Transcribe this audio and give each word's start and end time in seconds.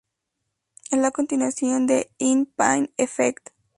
Es 0.89 0.97
la 0.97 1.11
continuación 1.11 1.85
de 1.85 2.09
"In 2.17 2.47
Pine 2.57 2.89
Effect". 2.97 3.51